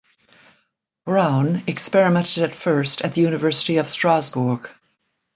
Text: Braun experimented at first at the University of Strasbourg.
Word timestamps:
Braun 1.05 1.63
experimented 1.67 2.41
at 2.41 2.55
first 2.55 3.03
at 3.03 3.13
the 3.13 3.21
University 3.21 3.77
of 3.77 3.87
Strasbourg. 3.87 4.67